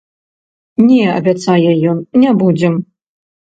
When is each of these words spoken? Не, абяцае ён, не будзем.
Не, 0.87 1.03
абяцае 1.19 1.71
ён, 1.95 2.03
не 2.25 2.35
будзем. 2.43 2.85